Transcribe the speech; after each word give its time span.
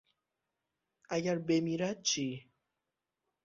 اگر 1.09 1.37
بمیرد 1.39 2.01
چی! 2.03 2.49